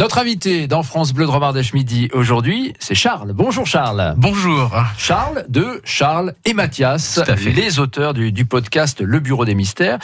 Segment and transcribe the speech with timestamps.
[0.00, 3.34] Notre invité dans France Bleu de Romardèche Midi aujourd'hui, c'est Charles.
[3.34, 4.14] Bonjour Charles.
[4.16, 4.72] Bonjour.
[4.96, 9.98] Charles de Charles et Mathias, les auteurs du, podcast Le Bureau des Mystères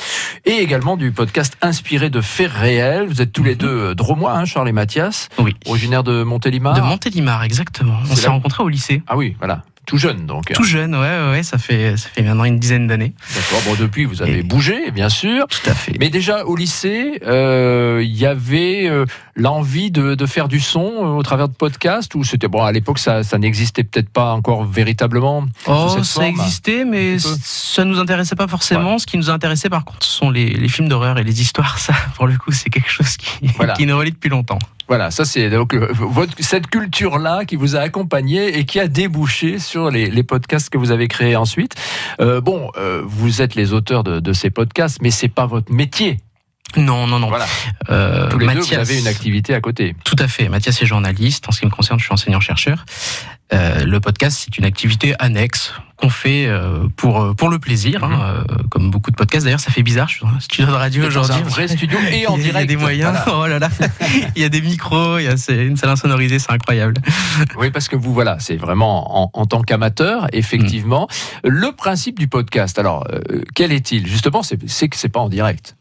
[0.44, 3.06] et également du podcast inspiré de faits réels.
[3.06, 3.58] Vous êtes tous les mhm.
[3.58, 5.30] deux dromois, hein, Charles et Mathias.
[5.38, 5.56] Oui.
[5.64, 6.74] Originaires de Montélimar.
[6.74, 7.96] De Montélimar, exactement.
[8.10, 9.02] On s'est rencontrés au lycée.
[9.06, 9.62] Ah oui, voilà.
[9.86, 10.52] Tout jeune, donc.
[10.52, 13.14] Tout jeune, ouais, ouais, ça fait, ça fait maintenant une dizaine d'années.
[13.34, 13.62] D'accord.
[13.66, 15.46] Bon, depuis, vous avez bougé, bien sûr.
[15.46, 15.92] Tout à fait.
[16.00, 19.06] Mais déjà au lycée, euh, il y avait euh,
[19.36, 22.72] l'envie de, de, faire du son euh, au travers de podcasts ou c'était bon à
[22.72, 25.44] l'époque ça, ça n'existait peut-être pas encore véritablement.
[25.66, 28.98] Oh, ça existait, mais ça nous intéressait pas forcément.
[28.98, 31.78] Ce qui nous intéressait par contre, ce sont les, les films d'horreur et les histoires.
[31.86, 34.58] Ça, pour le coup, c'est quelque chose qui, qui nous relie depuis longtemps.
[34.88, 35.92] Voilà, ça c'est donc euh,
[36.38, 40.90] cette culture-là qui vous a accompagné et qui a débouché sur les, podcasts que vous
[40.90, 41.74] avez créés ensuite.
[42.20, 46.18] Euh, bon, euh, vous êtes les auteurs de, ces podcasts, mais c'est pas votre métier.
[46.76, 47.28] Non, non, non.
[47.28, 47.46] Voilà.
[48.30, 49.94] Tous les deux, vous avez une activité à côté.
[50.04, 50.48] Tout à fait.
[50.48, 51.48] Mathias est journaliste.
[51.48, 52.84] En ce qui me concerne, je suis enseignant-chercheur.
[53.52, 58.08] le podcast, c'est une activité annexe qu'on fait euh, pour euh, pour le plaisir, hein,
[58.08, 58.46] mhm.
[58.50, 59.44] euh, comme beaucoup de podcasts.
[59.44, 60.08] D'ailleurs, ça fait bizarre.
[60.08, 61.36] Je suis dans un studio de radio aujourd'hui.
[61.36, 62.54] Un vrai studio et en direct.
[62.54, 63.16] Il y a des moyens.
[63.28, 63.68] Oh là là.
[64.34, 65.18] il y a des micros.
[65.18, 66.38] Il y a une salle insonorisée.
[66.38, 66.94] C'est incroyable.
[67.58, 71.08] Oui, parce que vous, voilà, c'est vraiment en, en tant qu'amateur, effectivement,
[71.44, 71.48] mm.
[71.48, 72.78] le principe du podcast.
[72.78, 73.06] Alors,
[73.54, 74.06] quel est-il?
[74.06, 75.76] Justement, c'est que c'est pas en direct.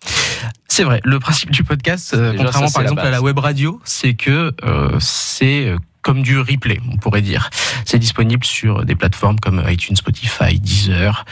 [0.67, 1.01] C'est vrai.
[1.03, 4.53] Le principe du podcast, contrairement par exemple à la web radio, c'est que
[4.99, 5.75] c'est
[6.05, 7.49] comme du replay, on pourrait dire.
[7.83, 11.25] C'est disponible sur des plateformes comme iTunes, Spotify, Deezer.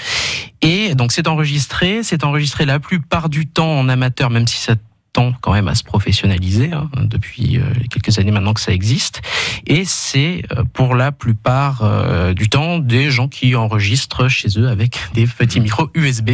[0.64, 4.74] Et donc c'est enregistré, c'est enregistré la plupart du temps en amateur, même si ça
[5.14, 9.22] temps quand même à se professionnaliser hein, depuis euh, quelques années maintenant que ça existe
[9.67, 14.67] et c'est euh, pour la plupart euh, du temps des gens qui enregistrent chez eux
[14.67, 15.64] avec des petits mmh.
[15.64, 16.31] micros USB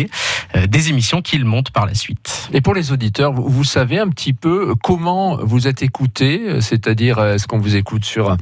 [0.67, 2.49] des émissions qu'ils montent par la suite.
[2.53, 7.47] Et pour les auditeurs, vous savez un petit peu comment vous êtes écouté, c'est-à-dire est-ce
[7.47, 8.35] qu'on vous écoute sur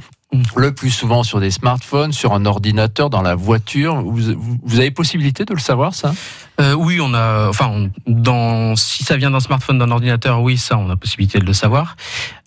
[0.56, 4.02] le plus souvent sur des smartphones, sur un ordinateur, dans la voiture.
[4.02, 6.12] Vous, vous avez possibilité de le savoir, ça?
[6.60, 7.48] Euh, Oui, on a.
[7.48, 11.46] Enfin, dans, si ça vient d'un smartphone, d'un ordinateur, oui, ça, on a possibilité de
[11.46, 11.96] le savoir.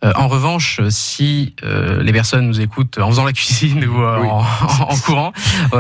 [0.06, 4.18] Euh, en revanche, si euh, les personnes nous écoutent en faisant la cuisine ou euh,
[4.26, 4.46] en,
[4.82, 5.34] en, courant,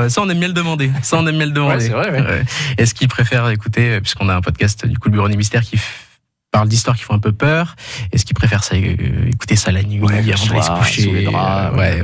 [0.07, 0.91] ça, on aime bien le demander.
[1.03, 1.89] Ça, on aime bien le demander.
[1.91, 2.45] Ouais, vrai,
[2.77, 5.77] Est-ce qu'ils préfèrent écouter, puisqu'on a un podcast du coup le Bureau des Mystères qui
[6.51, 7.75] parle d'histoires qui font un peu peur.
[8.11, 11.33] Est-ce qu'ils préfèrent ça, euh, écouter ça la nuit avant d'aller se coucher ouais,
[11.77, 12.01] ouais,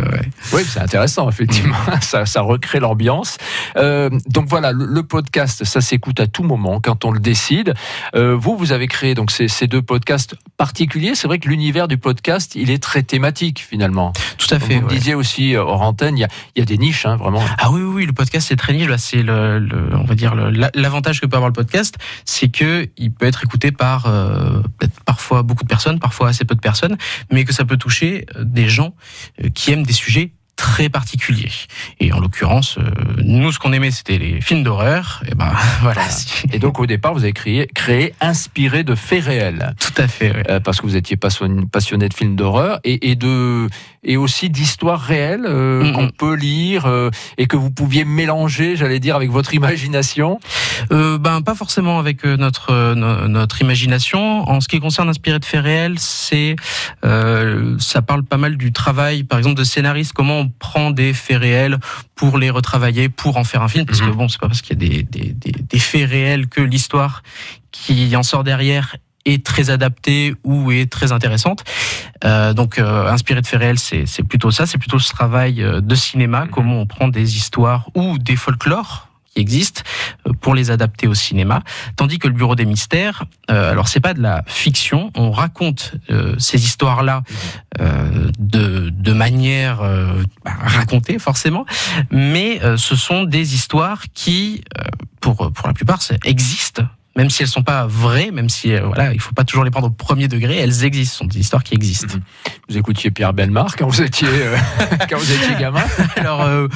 [0.53, 0.63] ouais.
[0.63, 1.75] c'est intéressant, effectivement.
[1.87, 1.91] Mm.
[2.01, 3.37] ça, ça recrée l'ambiance.
[3.75, 7.73] Euh, donc voilà, le, podcast, ça s'écoute à tout moment quand on le décide.
[8.15, 11.13] Euh, vous, vous avez créé donc ces, ces deux podcasts particuliers.
[11.15, 14.13] C'est vrai que l'univers du podcast, il est très thématique finalement.
[14.37, 14.79] Tout à fait.
[14.79, 17.43] Vous disiez aussi euh, hors antenne, il y a, y a des niches, hein, vraiment.
[17.57, 18.89] Ah oui, oui, le podcast c'est très niche.
[18.97, 20.35] C'est le, le, on va dire
[20.73, 24.36] l'avantage que peut avoir le podcast, c'est que il peut être écouté par euh, euh,
[24.77, 26.97] peut-être parfois beaucoup de personnes, parfois assez peu de personnes,
[27.31, 28.93] mais que ça peut toucher euh, des gens
[29.43, 31.51] euh, qui aiment des sujets très particuliers.
[31.99, 32.79] Et en l'occurrence,
[33.23, 35.21] nous, ce qu'on aimait, c'était les films d'horreur.
[35.29, 36.01] Et ben voilà.
[36.51, 39.75] Et donc au départ, vous avez créé, créé inspiré de faits réels.
[39.79, 40.33] Tout à fait.
[40.63, 43.67] parce que vous étiez passionné de films d'horreur et, et de
[44.03, 48.99] et aussi d'histoires réelles euh, qu'on peut lire euh, et que vous pouviez mélanger, j'allais
[48.99, 50.39] dire, avec votre imagination
[50.91, 52.95] euh, Ben pas forcément avec euh, notre euh,
[53.27, 54.47] notre imagination.
[54.49, 56.55] En ce qui concerne inspiré de faits réels, c'est
[57.79, 60.13] ça parle pas mal du travail, par exemple, de scénariste.
[60.13, 61.77] Comment on prend des faits réels
[62.15, 64.15] pour les retravailler, pour en faire un film, parce que mhm.
[64.15, 67.23] bon, c'est pas parce qu'il y a des, des, des, des faits réels que l'histoire
[67.71, 68.95] qui en sort derrière
[69.27, 71.63] est très adaptée ou est très intéressante.
[72.23, 74.65] Euh, donc, euh, inspiré de faits réels, c'est plutôt ça.
[74.65, 76.51] C'est plutôt ce travail euh, de cinéma, mhm.
[76.51, 79.81] comment on prend des histoires ou des folklores qui existent
[80.27, 81.61] euh, pour les adapter au cinéma.
[81.95, 85.95] Tandis que le Bureau des mystères, euh, alors c'est pas de la fiction, on raconte
[86.09, 87.23] euh, ces histoires-là
[87.79, 89.79] euh, de, de manière
[90.45, 91.65] bah, racontée forcément,
[92.11, 94.63] mais ce sont des histoires qui,
[95.19, 96.83] pour, pour la plupart, existent
[97.17, 99.71] même si elles sont pas vraies, même si euh, voilà, il faut pas toujours les
[99.71, 102.15] prendre au premier degré, elles existent, ce sont des histoires qui existent.
[102.15, 102.21] Mhm.
[102.69, 104.55] Vous écoutiez Pierre Belmar quand vous étiez euh,
[105.09, 105.83] quand vous étiez gamin?
[106.15, 106.67] Alors euh,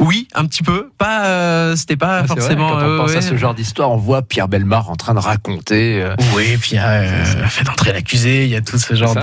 [0.00, 0.90] oui, un petit peu.
[0.98, 2.70] Pas, c'était pas ah, forcément.
[2.70, 6.04] quand on pense à ce genre d'histoire, on voit Pierre Belmar en train de raconter.
[6.34, 9.14] Oui, puis il y a fait entrer l'accusé, il y a tout ce genre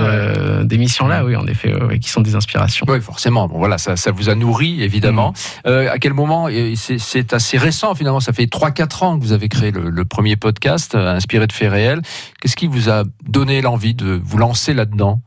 [0.63, 2.85] d'émissions là, oui, en effet, qui sont des inspirations.
[2.89, 3.47] Oui, forcément.
[3.47, 5.33] Bon voilà, ça, ça vous a nourri évidemment.
[5.65, 5.89] Mhm.
[5.91, 8.21] à quel moment C'est assez récent finalement.
[8.21, 11.47] Ça fait 3-4 ans que vous avez créé le, le premier podcast podcast euh, inspiré
[11.47, 12.01] de faits réels.
[12.39, 15.21] Qu'est-ce qui vous a donné l'envie de vous lancer là-dedans?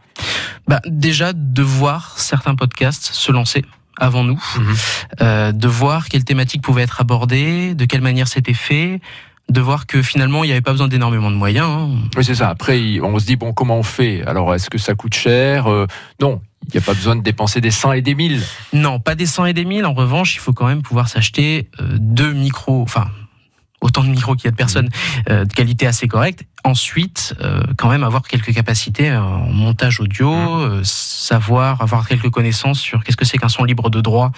[0.69, 3.65] Bah, Déjà de voir certains podcasts se lancer
[3.99, 4.75] avant nous, mhm.
[5.23, 9.01] euh, de voir quelles thématiques pouvaient être abordées, de quelle manière c'était fait,
[9.49, 11.69] de voir que finalement il n'y avait pas besoin d'énormément de moyens.
[11.69, 11.91] Hein.
[12.17, 12.49] Oui, c'est ça.
[12.49, 14.23] Après, on se dit bon, comment on fait?
[14.27, 15.67] Alors, est-ce que ça coûte cher?
[15.67, 15.87] Euh,
[16.21, 18.43] Non, il n'y a pas besoin de dépenser des 100 et des 1000.
[18.75, 19.87] Non, pas des 100 et des 1000.
[19.87, 23.07] En revanche, il faut quand même pouvoir s'acheter deux micros, enfin
[23.87, 24.89] autant de micros qu'il y a de personnes,
[25.31, 26.45] euh, de qualité assez correcte.
[26.65, 30.85] Ensuite, euh, quand même avoir quelques capacités en montage audio, mmh.
[30.85, 34.33] savoir avoir quelques connaissances sur qu'est-ce que c'est qu'un son libre de droit,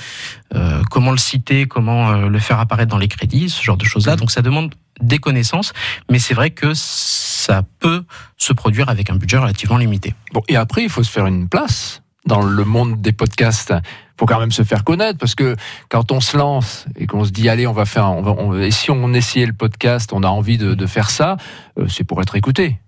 [0.90, 4.14] comment le citer, comment le faire apparaître dans les crédits, ce genre de choses-là.
[4.14, 4.18] Mmh.
[4.18, 5.72] Donc ça demande des connaissances,
[6.10, 8.04] mais c'est vrai que ça peut
[8.36, 10.14] se produire avec un budget relativement limité.
[10.32, 13.72] Bon, et après, il faut se faire une place dans le monde des podcasts,
[14.18, 15.56] faut quand même se faire connaître parce que
[15.88, 18.12] quand on se lance et qu'on se dit allez on va faire,
[18.60, 21.36] et si on essayait le podcast, on a envie de, faire ça,
[21.78, 22.78] euh, c'est pour être écouté.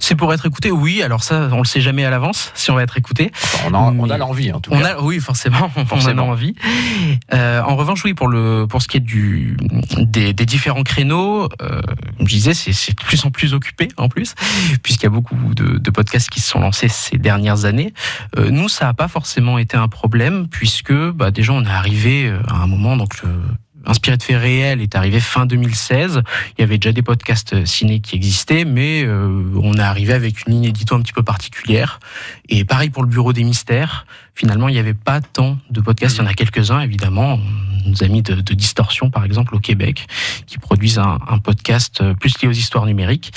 [0.00, 1.02] C'est pour être écouté, oui.
[1.02, 3.32] Alors ça, on le sait jamais à l'avance si on va être écouté.
[3.66, 3.74] on,
[4.08, 4.96] a, l'envie, en tout on cas.
[4.96, 6.24] A, oui, forcément, forcément.
[6.26, 6.54] on a envie.
[7.32, 9.56] Euh, en revanche, oui, pour le pour ce qui est du
[9.98, 11.80] des, différents créneaux, euh,
[12.20, 14.34] je disais, c'est de plus en plus occupé en plus,
[14.82, 17.94] puisqu'il y a beaucoup de, podcasts qui se sont lancés ces dernières années.
[18.38, 22.32] Euh, nous, ça n'a pas forcément été un problème, puisque bah, déjà on est arrivé
[22.48, 23.22] à un moment donc
[23.86, 26.22] Inspiré de faits réels est arrivé fin 2016.
[26.56, 30.46] Il y avait déjà des podcasts ciné qui existaient, mais euh, on est arrivé avec
[30.46, 32.00] une ligne édito un petit peu particulière.
[32.48, 34.06] Et pareil pour le Bureau des Mystères.
[34.34, 36.16] Finalement, il n'y avait pas tant de podcasts.
[36.16, 37.38] Il y en a quelques-uns, évidemment.
[37.86, 40.06] Nos amis de, de, Distorsion, par exemple, au Québec,
[40.46, 43.32] qui produisent un, podcast plus lié aux histoires numériques.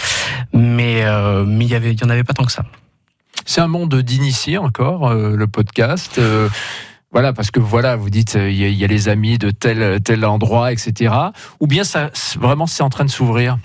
[0.54, 2.66] Mais, euh, il n'y en avait pas tant que ça.
[3.46, 6.18] C'est un monde d'initiés encore, euh, le podcast.
[6.20, 6.50] Euh,
[7.12, 10.24] voilà, parce que voilà, vous dites euh, il y, a les amis de tel tel
[10.26, 11.14] endroit, etc.
[11.60, 13.58] Ou bien ça vraiment c'est en train de s'ouvrir.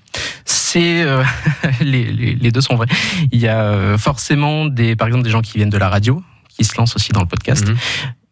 [0.47, 1.23] C'est euh,
[1.81, 2.87] les, les, deux sont vrais.
[3.33, 6.23] Il y a euh, forcément des par exemple des gens qui viennent de la radio
[6.49, 7.69] qui se lancent aussi dans le podcast.
[7.69, 7.77] Mhm.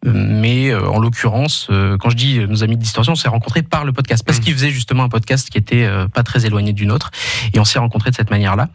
[0.05, 3.93] Mais en l'occurrence, quand je dis nos amis de distorsion, on s'est rencontrés par le
[3.93, 4.43] podcast parce mhm.
[4.43, 7.09] qu'ils faisaient justement un podcast qui était pas très éloigné du nôtre
[7.53, 8.67] et on s'est rencontrés de cette manière-là.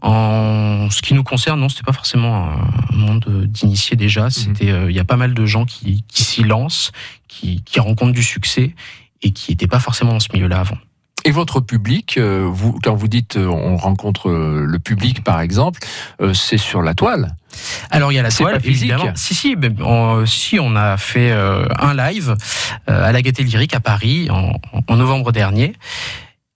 [0.00, 4.24] En ce qui nous concerne, non, c'était pas forcément un monde d'initiés déjà.
[4.24, 4.30] Mhm.
[4.30, 6.92] C'était, euh, il y a pas mal de gens qui, qui s'y lancent,
[7.26, 8.74] qui, qui rencontrent du succès
[9.22, 10.78] et qui n'étaient pas forcément dans ce milieu-là avant.
[11.24, 15.80] Et votre public, euh, vous, quand vous dites euh, on rencontre le public par exemple,
[16.32, 17.34] c'est sur la toile.
[17.90, 19.12] Alors il y a la toile, évidemment.
[19.16, 22.36] Si si, on, si on a fait un live
[22.86, 24.52] à la Gaîté Lyrique à Paris en,
[24.86, 25.74] en novembre dernier.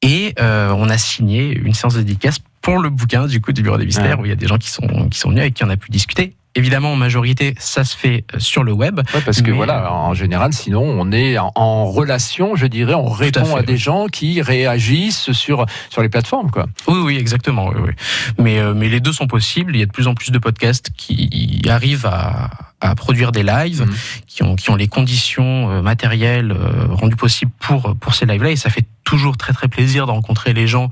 [0.02, 3.62] Et euh, on a signé une séance de dédicace pour le bouquin du coup du
[3.62, 5.50] Bureau des Mystères, où il y a des gens qui sont, qui sont venus et
[5.50, 6.36] qui en a pu discuter.
[6.54, 9.00] Évidemment, en majorité, ça se fait euh, sur le web.
[9.24, 13.62] parce que voilà, en général, sinon, on est en, relation, je dirais, on répond à,
[13.62, 16.66] des gens qui réagissent sur, sur les plateformes, quoi.
[16.88, 17.68] Oui, oui, exactement.
[17.68, 17.92] Oui, oui.
[18.38, 19.74] Mais, euh, mais les deux sont possibles.
[19.74, 22.50] Il y a de plus en plus de podcasts qui arrivent à,
[22.80, 23.94] à produire des lives mhm.
[24.26, 26.54] qui, ont, qui ont les conditions euh, matérielles
[26.90, 28.50] rendues possibles pour, pour ces lives-là.
[28.50, 30.90] Et ça fait toujours très très plaisir de rencontrer les gens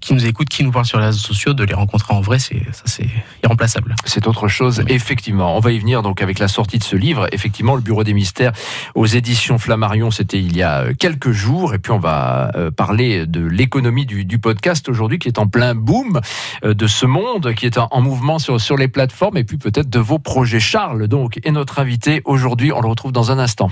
[0.00, 2.38] qui nous écoutent, qui nous parlent sur les réseaux sociaux, de les rencontrer en vrai,
[2.38, 3.08] c'est ça c'est
[3.42, 3.94] irremplaçable.
[4.04, 5.56] C'est autre chose, effectivement.
[5.56, 7.28] On va y venir donc avec la sortie de ce livre.
[7.32, 8.52] Effectivement, le Bureau des mystères
[8.94, 11.74] aux éditions Flammarion, c'était il y a euh, quelques jours.
[11.74, 15.74] Et puis on va euh, parler de l'économie du, podcast aujourd'hui, qui est en plein
[15.74, 16.20] boom,
[16.64, 19.56] euh, de ce monde qui est en, en mouvement sur, sur les plateformes, et puis
[19.56, 20.60] peut-être de vos projets.
[20.60, 22.72] Charles, donc, est notre invité aujourd'hui.
[22.72, 23.70] On le retrouve dans un instant.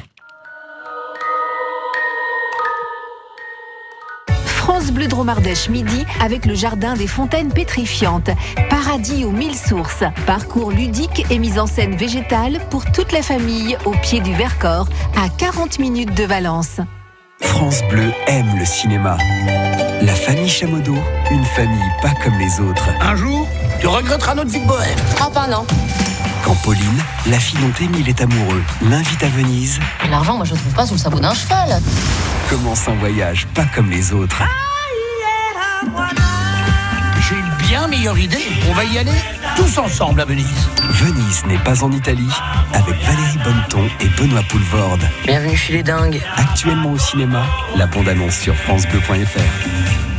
[4.64, 8.30] France Bleu Dromardèche midi avec le jardin des fontaines pétrifiantes.
[8.70, 10.04] Paradis aux mille sources.
[10.24, 14.88] Parcours ludique et mise en scène végétale pour toute la famille au pied du Vercors
[15.16, 16.80] à 40 minutes de Valence.
[17.42, 19.18] France Bleu aime le cinéma.
[20.00, 20.96] La famille Chamodo,
[21.30, 22.88] une famille pas comme les autres.
[23.02, 23.46] Un jour,
[23.82, 24.98] tu regretteras notre vie de bohème.
[25.20, 25.66] Oh, non.
[26.42, 29.78] Quand Pauline, la fille dont Émile est amoureux, l'invite à Venise.
[30.08, 31.82] L'argent, moi je le trouve pas sous le sabot d'un cheval.
[32.50, 34.42] Commence un voyage pas comme les autres.
[37.20, 38.44] J'ai une bien meilleure idée.
[38.68, 39.12] On va y aller
[39.56, 40.68] tous ensemble à Venise.
[40.90, 42.30] Venise n'est pas en Italie
[42.72, 45.02] avec Valérie Bonneton et Benoît Poulvorde.
[45.24, 46.22] Bienvenue chez les dingues.
[46.36, 47.44] Actuellement au cinéma,
[47.76, 50.13] la bande-annonce sur francebleu.fr.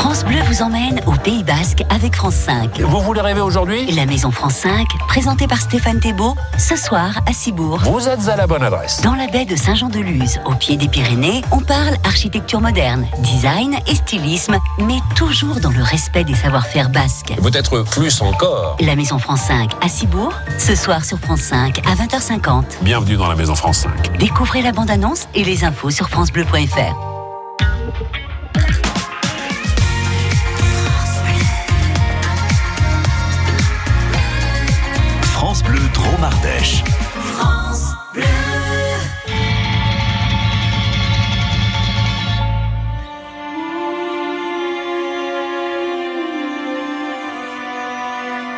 [0.00, 2.80] France Bleu vous emmène au Pays Basque avec France 5.
[2.80, 3.84] Vous voulez rêver aujourd'hui?
[3.92, 7.80] La Maison France 5, présentée par Stéphane Thébault, ce soir à Cibourg.
[7.84, 9.02] Vous êtes à la bonne adresse.
[9.02, 13.94] Dans la baie de Saint-Jean-de-Luz, au pied des Pyrénées, on parle architecture moderne, design et
[13.94, 17.34] stylisme, mais toujours dans le respect des savoir-faire basques.
[17.42, 18.78] Peut-être plus encore.
[18.80, 22.64] La Maison France 5 à Cibourg, ce soir sur France 5 à 20h50.
[22.80, 24.16] Bienvenue dans la Maison France 5.
[24.18, 27.19] Découvrez la bande-annonce et les infos sur francebleu.fr.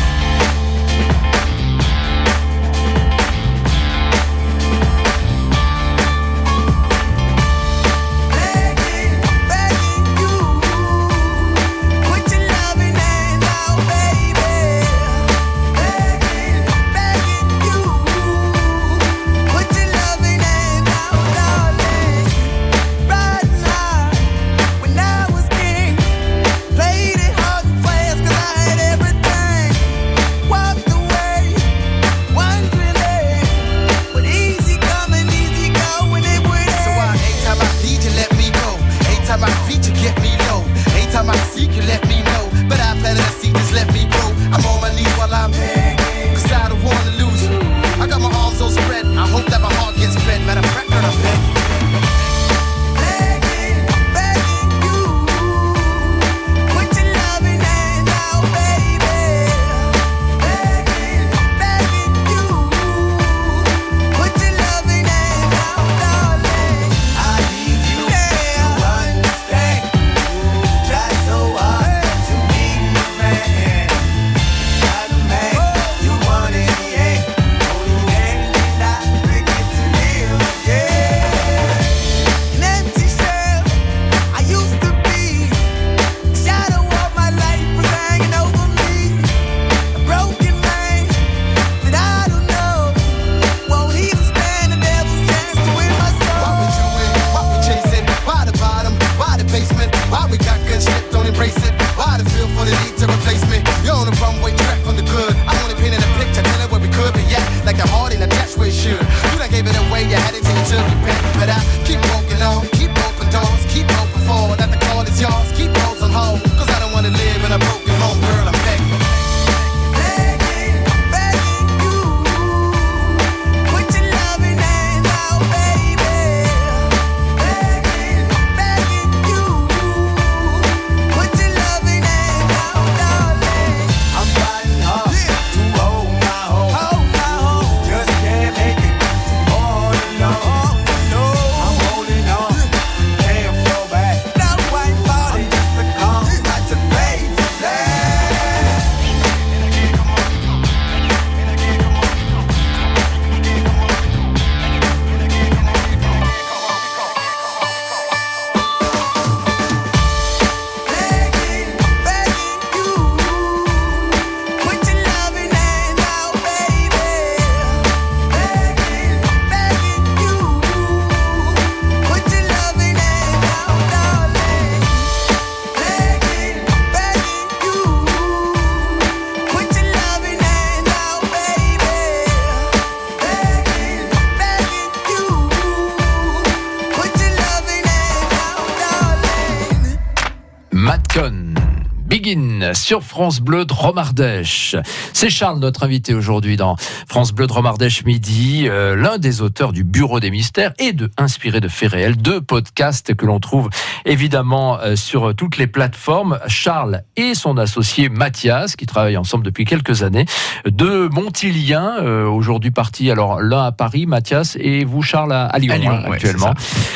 [192.75, 194.75] Sur France Bleu de Romardèche.
[195.13, 196.75] C'est Charles, notre invité aujourd'hui dans
[197.07, 201.09] France Bleu de Romardèche Midi, euh, l'un des auteurs du Bureau des Mystères et de
[201.19, 203.71] Inspiré de faits réels, deux podcasts que l'on trouve
[204.07, 206.41] évidemment euh, sur toutes les plateformes.
[206.49, 210.27] Charles et son associé Mathias, qui travaillent ensemble depuis quelques années,
[210.65, 215.77] de Montiliens, euh, aujourd'hui partis, alors l'un à Paris, Mathias, et vous Charles à, Lyon,
[215.79, 216.55] Lyon hein, actuellement.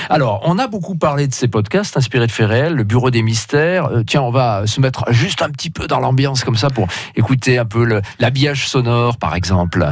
[0.08, 3.22] alors, on a beaucoup parlé de ces podcasts inspirés de faits réels, le Bureau des
[3.22, 3.88] Mystères.
[4.08, 7.58] tiens, on va se mettre juste un petit peu dans l'ambiance comme ça pour écouter
[7.58, 9.86] un peu l'habillage sonore par exemple.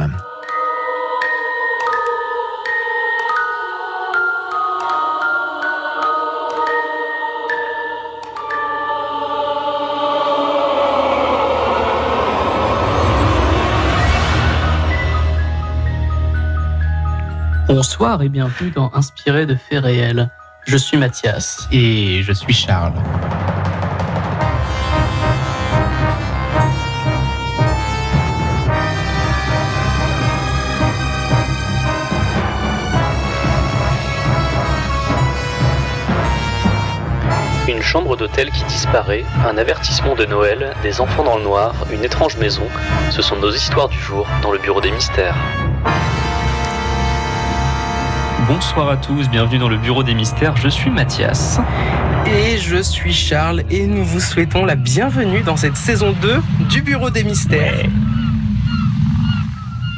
[17.67, 20.31] Bonsoir et bienvenue dans Inspiré de faits réels.
[20.65, 21.67] Je suis Mathias.
[21.71, 22.93] Et je suis Charles.
[37.89, 42.37] Chambre d'hôtel qui disparaît, un avertissement de Noël, des enfants dans le noir, une étrange
[42.37, 42.67] maison,
[43.09, 45.35] ce sont nos histoires du jour dans le bureau des mystères.
[48.47, 51.59] Bonsoir à tous, bienvenue dans le bureau des mystères, je suis Mathias.
[52.27, 56.83] Et je suis Charles et nous vous souhaitons la bienvenue dans cette saison 2 du
[56.83, 57.87] bureau des mystères.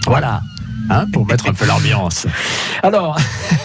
[0.05, 0.39] Voilà,
[0.91, 2.27] Hein, pour mettre un peu l'ambiance.
[2.83, 3.17] Alors,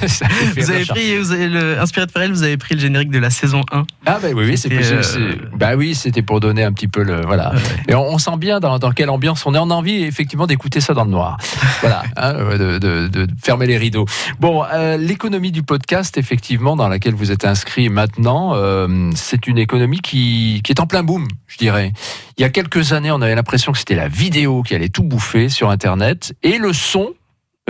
[0.57, 3.19] vous avez pris, vous avez le, inspiré de Ferrel, vous avez pris le générique de
[3.19, 3.85] la saison 1.
[4.07, 5.35] Ah bah oui, oui, c'est, euh...
[5.53, 7.53] bah oui, c'était pour donner un petit peu le voilà.
[7.89, 9.59] Et on, sent bien dans, dans, quelle ambiance on est.
[9.59, 11.37] On a envie effectivement d'écouter ça dans le noir.
[11.81, 14.07] voilà, hein, de, de, de, fermer les rideaux.
[14.39, 19.59] Bon, euh, l'économie du podcast, effectivement, dans laquelle vous êtes inscrit maintenant, euh, c'est une
[19.59, 21.93] économie qui, qui est en plein boom, je dirais.
[22.39, 25.03] Il y a quelques années, on avait l'impression que c'était la vidéo qui allait tout
[25.03, 27.15] bouffer sur Internet et le son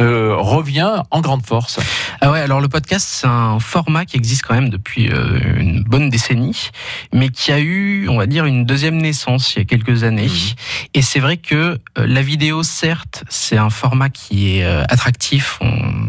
[0.00, 1.78] euh, revient en grande force.
[2.20, 5.84] Ah ouais, alors le podcast, c'est un format qui existe quand même depuis euh, une
[5.84, 6.70] bonne décennie,
[7.14, 10.26] mais qui a eu, on va dire, une deuxième naissance il y a quelques années.
[10.26, 10.54] Mmh.
[10.94, 15.60] Et c'est vrai que euh, la vidéo, certes, c'est un format qui est attractif,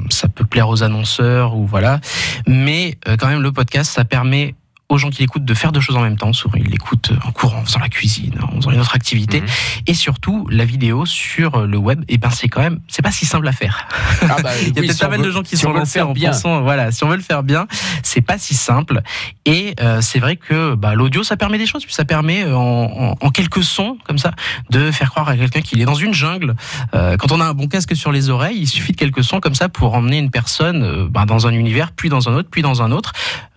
[0.10, 2.02] ça peut plaire aux annonceurs ou voilà,
[2.48, 4.56] mais quand même le podcast, ça permet
[4.90, 6.32] aux gens qui l'écoutent de faire deux choses en même temps.
[6.34, 9.42] Souvent, ils l'écoutent en courant, en faisant la cuisine, en faisant une autre activité.
[9.42, 9.48] Mhm.
[9.88, 13.12] Et surtout, la vidéo sur le web, et eh ben, c'est quand même, c'est pas
[13.12, 13.88] si simple à faire.
[14.22, 16.32] Ah bah, Il y a peut-être pas mal de gens qui sont lancés en bien.
[16.32, 17.68] pensant, voilà, si on veut le faire bien,
[18.04, 19.02] c'est pas si simple.
[19.46, 21.86] Et euh, c'est vrai que bah, l'audio, ça permet des choses.
[21.86, 24.32] Puis ça permet, euh, en, en, quelques sons, comme ça,
[24.70, 26.56] de faire croire à quelqu'un qu'il est dans une jungle.
[26.94, 29.40] Euh, quand on a un bon casque sur les oreilles, il suffit de quelques sons
[29.40, 32.50] comme ça pour emmener une personne euh, bah, dans un univers, puis dans un autre,
[32.50, 33.14] puis dans un autre,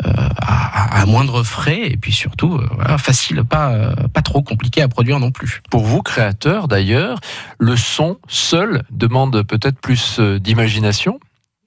[0.06, 4.40] euh, à, à, à moindre frais et puis surtout euh, facile, pas, euh, pas trop
[4.42, 5.60] compliqué à produire non plus.
[5.70, 7.20] Pour vous, créateurs d'ailleurs,
[7.58, 11.20] le son seul demande peut-être plus euh, d'imagination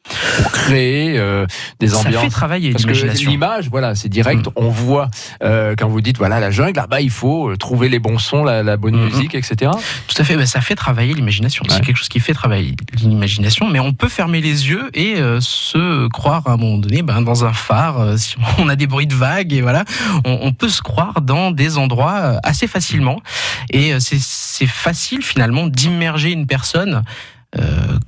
[0.04, 1.46] pour créer euh,
[1.80, 2.14] des ambiances.
[2.14, 4.48] Ça fait travailler Parce que l'image, voilà, c'est direct.
[4.48, 4.52] Mm.
[4.56, 5.10] On voit
[5.44, 8.44] euh, quand vous dites voilà la jungle, là-bas il faut euh, trouver les bons sons,
[8.44, 9.14] la, la bonne mm-hmm.
[9.16, 9.72] musique, etc.
[10.08, 10.36] Tout à fait.
[10.36, 11.64] Bah, ça fait travailler l'imagination.
[11.70, 13.68] C'est quelque chose qui fait travailler l'imagination.
[13.70, 17.22] Mais on peut fermer les yeux et euh, se croire à un moment donné ben,
[17.22, 18.18] dans un phare.
[18.18, 19.86] Si on a des bruits de vagues et voilà,
[20.26, 23.22] on, on peut se croire dans des endroits assez facilement.
[23.72, 27.04] Et c'est facile finalement d'immerger une personne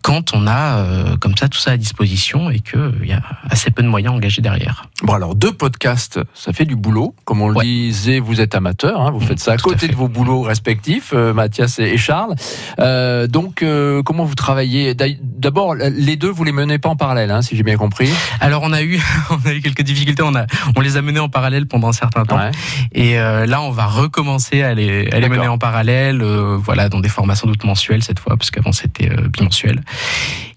[0.05, 3.71] quand on a euh, comme ça tout ça à disposition et qu'il y a assez
[3.71, 4.85] peu de moyens engagés derrière.
[5.01, 7.15] Bon alors deux podcasts, ça fait du boulot.
[7.25, 10.07] Comme on le disait, vous êtes amateur, hein, vous faites ça à côté de vos
[10.07, 12.35] boulots respectifs, euh, Mathias et Charles.
[12.79, 13.65] Euh, donc
[14.05, 14.93] comment vous travaillez?
[14.93, 18.09] D'abord, les deux, vous les menez pas en parallèle, hein, si j'ai bien compris.
[18.39, 20.21] Alors on a eu, on a eu quelques difficultés.
[20.21, 22.37] On a, on les a menés en parallèle pendant un certain temps.
[22.37, 22.51] Ouais.
[22.93, 27.09] Et là, on va recommencer à les, à les mener en parallèle, voilà, dans des
[27.09, 29.83] formats sans doute mensuelles cette fois, parce qu'avant c'était bimensuel.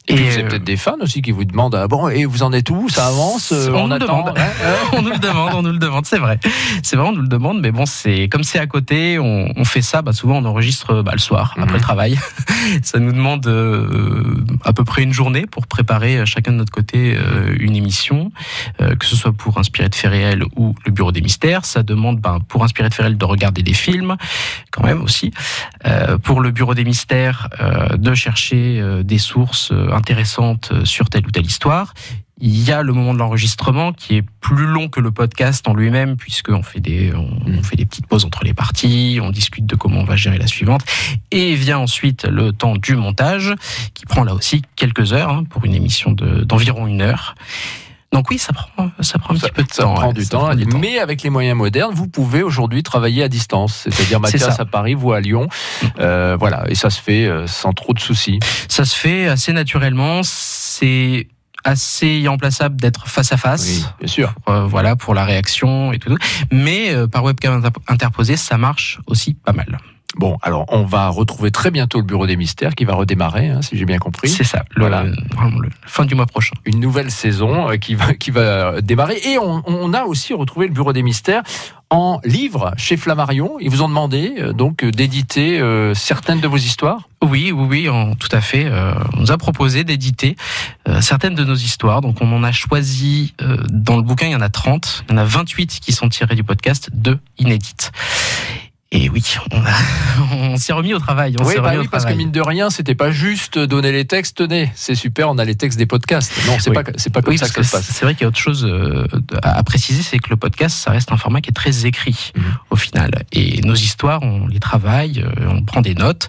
[0.08, 2.42] Et, et vous avez peut-être des fans aussi qui vous demandent ah bon et vous
[2.42, 2.88] en êtes où?
[2.88, 4.38] Ça avance on, on nous attend demande.
[4.92, 6.38] on nous le demande on nous le demande c'est vrai.
[6.82, 9.64] C'est vrai on nous le demande mais bon c'est comme c'est à côté on, on,
[9.64, 11.62] fait ça bah, souvent on enregistre bah, le soir mm -hmm.
[11.64, 12.18] après le travail.
[12.82, 16.98] Ça nous demande euh, à peu près une journée pour préparer chacun de notre côté
[17.16, 18.18] euh, une émission
[18.80, 21.64] euh, que ce soit pour inspirer de faits réels ou le bureau des mystères.
[21.64, 24.16] Ça demande bah, pour inspirer de faits réels de regarder des films
[24.70, 25.32] quand même aussi
[25.86, 31.26] euh, pour le bureau des mystères euh, de chercher euh, des sources intéressante sur telle
[31.26, 31.92] ou telle histoire.
[32.40, 35.74] Il y a le moment de l'enregistrement qui est plus long que le podcast en
[35.74, 39.66] lui-même puisqu'on fait des on, on, fait des petites pauses entre les parties, on discute
[39.66, 40.84] de comment on va gérer la suivante
[41.32, 43.54] et vient ensuite le temps du montage
[43.92, 47.34] qui prend là aussi quelques heures hein, pour une émission d'environ de, une heure.
[48.12, 49.94] Donc oui, ça prend, ça prend un petit peu de Ça temps.
[49.94, 50.78] prend ouais, du ça temps, prend du temps.
[50.78, 53.82] mais avec les moyens modernes, vous pouvez aujourd'hui travailler à distance.
[53.84, 55.46] C'est-à-dire C'est Mathias à Paris, vous à Lyon.
[56.00, 58.38] Euh, voilà, et ça se fait euh, sans trop de soucis.
[58.68, 60.20] Ça se fait assez naturellement.
[60.22, 61.28] C'est
[61.64, 63.66] assez remplaçable d'être face à face.
[63.68, 64.32] Oui, bien sûr.
[64.48, 66.16] Euh, voilà pour la réaction et tout.
[66.50, 69.78] Mais euh, par webcam inter- interposée, ça marche aussi pas mal.
[70.16, 73.62] Bon, alors on va retrouver très bientôt le Bureau des Mystères qui va redémarrer, hein,
[73.62, 74.28] si j'ai bien compris.
[74.28, 74.64] C'est ça.
[74.74, 75.04] Le, Voilà.
[75.04, 75.14] le-
[75.86, 76.54] fin du mois prochain.
[76.64, 79.20] Une nouvelle saison euh, qui va, qui va démarrer.
[79.26, 81.42] Et on, on a aussi retrouvé le Bureau des Mystères
[81.90, 83.58] en livre chez Flammarion.
[83.60, 87.02] Ils vous ont demandé euh, donc euh, d'éditer euh, certaines de vos histoires.
[87.22, 88.64] Oui, oui, oui, en- tout à fait.
[88.64, 90.36] Euh, on nous a proposé d'éditer
[90.88, 92.00] euh, certaines de nos histoires.
[92.00, 95.04] Donc, on en a choisi, euh, dans le bouquin, il y en a 30.
[95.08, 97.92] Il y en a 28 qui sont tirés du podcast, deux inédites.
[98.90, 99.22] Et oui,
[99.53, 101.37] on, a- on s'est remis au travail.
[101.38, 103.92] On oui, bah remis oui au parce que mine de rien, c'était pas juste donner
[103.92, 106.33] les textes, tenez, c'est super, on a les textes des podcasts.
[106.46, 106.77] Non, c'est Oui.
[106.83, 107.94] pas, c'est pas comme Oui, ça que que ça se passe.
[107.94, 109.07] c'est vrai qu'il y a autre chose euh,
[109.42, 112.33] à à préciser, c'est que le podcast, ça reste un format qui est très écrit
[112.35, 112.42] Mhm.
[112.70, 113.11] au final.
[113.33, 116.29] Et nos histoires, on les travaille, euh, on prend des notes.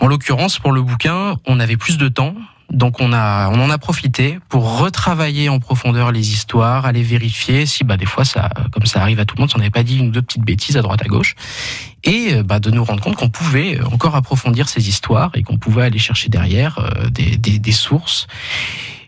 [0.00, 2.34] En l'occurrence, pour le bouquin, on avait plus de temps.
[2.70, 7.64] Donc on a, on en a profité pour retravailler en profondeur les histoires, aller vérifier
[7.64, 9.70] si, bah, des fois, ça, comme ça arrive à tout le monde, si on n'avait
[9.70, 11.34] pas dit une ou deux petites bêtises à droite à gauche,
[12.04, 15.56] et euh, bah, de nous rendre compte qu'on pouvait encore approfondir ces histoires et qu'on
[15.56, 18.26] pouvait aller chercher derrière euh, des, des, des sources.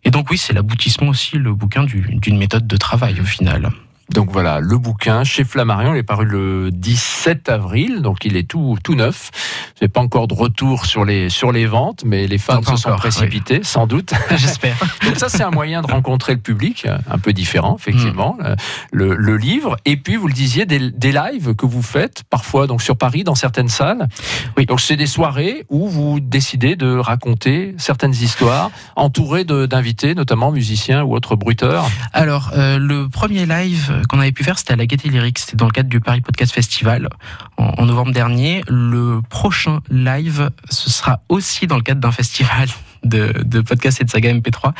[0.04, 3.70] Et donc oui, c'est l'aboutissement aussi, le bouquin du- d'une méthode de travail au final.
[4.12, 8.48] Donc voilà, le bouquin chez Flammarion, il est paru le 17 avril, donc il est
[8.48, 9.30] tout, tout neuf.
[9.78, 12.96] C'est pas encore de retour sur les, sur les ventes, mais les fans se sont
[12.96, 14.12] précipités, sans doute.
[14.36, 14.76] J'espère.
[15.04, 18.54] Donc ça, c'est un moyen de rencontrer le public, un peu différent, effectivement, Hmm.
[18.92, 19.76] le, le livre.
[19.84, 23.24] Et puis, vous le disiez, des, des lives que vous faites, parfois donc sur Paris,
[23.24, 24.08] dans certaines salles.
[24.56, 24.66] Oui.
[24.66, 31.02] Donc c'est des soirées où vous décidez de raconter certaines histoires, entourées d'invités, notamment musiciens
[31.02, 31.88] ou autres bruiteurs.
[32.12, 35.38] Alors, euh, le premier live qu'on avait pu faire, c'était à la Gaieté Lyrique.
[35.38, 37.08] C'était dans le cadre du Paris Podcast Festival
[37.56, 38.62] en, en novembre dernier.
[38.68, 42.68] Le prochain live, ce sera aussi dans le cadre d'un festival
[43.02, 44.72] de, de podcast et de saga MP3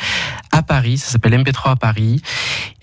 [0.51, 0.99] à Paris.
[0.99, 2.21] Ça s'appelle MP3 à Paris.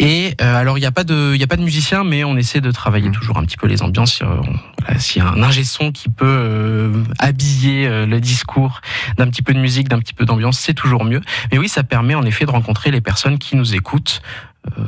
[0.01, 2.37] Et euh, alors, il n'y a pas de, il a pas de musicien, mais on
[2.37, 3.14] essaie de travailler Mhm.
[3.14, 4.20] toujours un petit peu les ambiances.
[4.22, 4.27] Euh,
[4.85, 8.81] voilà, S'il y a un ingé son qui peut euh, habiller le discours
[9.16, 11.20] d'un petit peu de musique, d'un petit peu d'ambiance, c'est toujours mieux.
[11.53, 14.22] Mais oui, ça permet en effet de rencontrer les personnes qui nous écoutent.
[14.78, 14.83] Euh,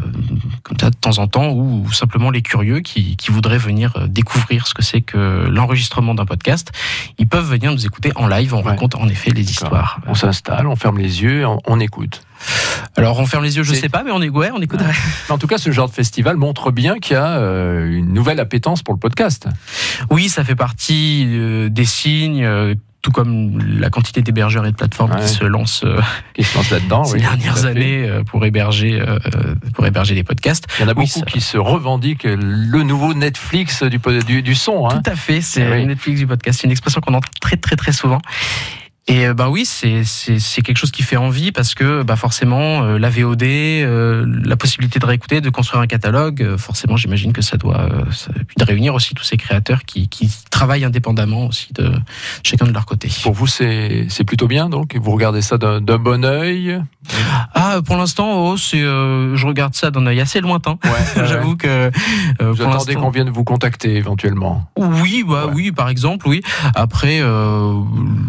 [0.62, 3.92] comme ça de temps en temps ou, ou simplement les curieux qui, qui voudraient venir
[3.96, 6.72] euh, découvrir ce que c'est que l'enregistrement d'un podcast
[7.18, 8.70] ils peuvent venir nous écouter en live on Ouais.
[8.70, 12.22] raconte en effet les histoires On s'installe, on ferme les yeux, on, on écoute.
[12.96, 14.80] alors on ferme les yeux je C'est- sais pas mais on est ouais on écoute
[15.28, 18.40] En tout cas, ce genre de festival montre bien qu'il y a euh, une nouvelle
[18.40, 19.46] appétence pour le podcast.
[20.10, 21.26] oui ça fait partie
[21.70, 22.44] des signes
[23.02, 25.20] tout comme la quantité d'hébergeurs et de plateformes Ouais.
[25.22, 26.00] qui se lancent euh,
[26.34, 27.04] Qui se lance là-dedans.
[27.04, 29.18] ces oui, dernières années euh, pour héberger euh,
[29.74, 32.82] pour héberger des podcasts Il y en a Oui, beaucoup ça- qui se revendiquent le
[32.82, 34.86] nouveau Netflix du, du, du son.
[34.88, 35.00] Hein.
[35.02, 35.86] Tout à fait, c'est Eh oui.
[35.86, 36.58] Netflix du podcast.
[36.60, 38.20] C'est une expression qu'on entend très très très souvent.
[39.10, 42.84] Et euh, bah oui, c'est c'est quelque chose qui fait envie parce que bah forcément
[42.84, 47.42] euh, la VOD, euh, la possibilité de réécouter, de construire un catalogue, forcément j'imagine que
[47.42, 51.90] ça doit ça- de réunir aussi tous ces créateurs qui qui travaillent indépendamment aussi de
[52.44, 53.08] chacun de leur côté.
[53.24, 54.94] Pour vous, c'est plutôt bien, donc?
[54.94, 56.80] Vous regardez ça d'un d'un bon œil?
[57.54, 60.78] Ah pour l'instant, oh, c'est euh, je regarde ça d'un œil assez lointain.
[60.84, 61.90] Ouais, J'avoue que euh,
[62.52, 65.52] Vous attendez qu'on vienne vous contacter éventuellement Oui, bah Ouais.
[65.54, 66.42] oui, par exemple, oui.
[66.74, 67.72] Après, euh,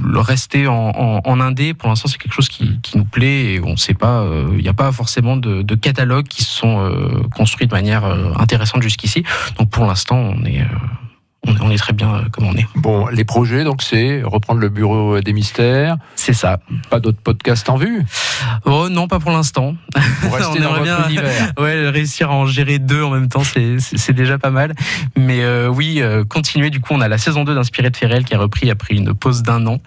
[0.05, 3.53] le rester en, en, en indé, pour l'instant, c'est quelque chose qui, qui nous plaît
[3.53, 4.21] et on ne sait pas.
[4.21, 7.73] euh, Il n'y a pas forcément de, de catalogues qui se sont euh, construits de
[7.73, 9.23] manière euh, intéressante jusqu'ici.
[9.59, 10.65] Donc, pour l'instant, on est, euh,
[11.47, 12.65] on, est- on est très bien euh, comme on est.
[12.75, 15.97] Bon, les projets, donc, c'est reprendre le bureau des mystères.
[16.15, 16.59] C'est ça.
[16.89, 18.03] Pas d'autres podcasts en vue?
[18.65, 19.75] Oh non, pas pour l'instant.
[20.21, 21.51] Pour rester On dans votre bien- univers.
[21.59, 24.73] Ouais, réussir à en gérer deux en même temps, c'est déjà pas mal.
[25.17, 26.69] Mais euh, oui, euh, continuer.
[26.69, 29.13] Du coup, on a la saison 2 d'Inspiré de Ferrel qui a repris après une
[29.13, 29.77] pause d'un an.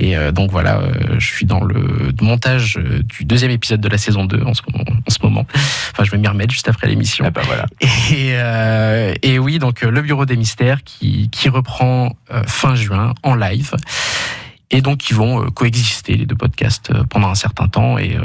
[0.00, 3.88] Et euh, donc voilà, euh, je suis dans le montage euh, du deuxième épisode de
[3.88, 4.84] la saison 2 en ce moment.
[4.88, 5.46] En ce moment.
[5.92, 7.26] Enfin, je vais m'y remettre juste après l'émission.
[7.28, 7.66] Ah bah voilà.
[8.10, 13.34] Et, euh, et oui, donc le Bureau des Mystères qui, qui reprend fin juin en
[13.34, 13.74] live.
[14.70, 17.98] Et donc, ils vont coexister, les deux podcasts, pendant un certain temps.
[17.98, 18.22] Et, euh,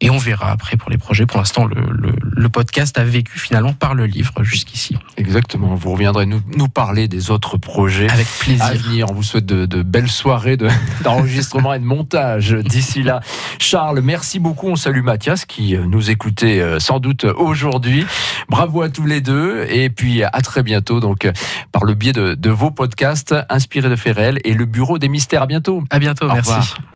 [0.00, 1.26] et on verra après pour les projets.
[1.26, 4.96] Pour l'instant, le, le, le podcast a vécu finalement par le livre jusqu'ici.
[5.16, 5.74] Exactement.
[5.74, 8.08] Vous reviendrez nous, nous parler des autres projets.
[8.10, 8.74] Avec à plaisir.
[8.74, 9.10] venir.
[9.10, 10.68] On vous souhaite de, de belles soirées de-
[11.04, 13.20] d'enregistrement et de montage d'ici là.
[13.58, 14.68] Charles, merci beaucoup.
[14.68, 18.06] On salue Mathias qui euh, nous écoutait euh, sans doute aujourd'hui.
[18.48, 21.28] Bravo à tous les deux et puis à très bientôt donc
[21.72, 25.42] par le biais de, de vos podcasts Inspirés de réels et le Bureau des mystères.
[25.42, 25.82] À bientôt.
[25.90, 26.26] À bientôt.
[26.26, 26.50] Au merci.
[26.52, 26.78] revoir.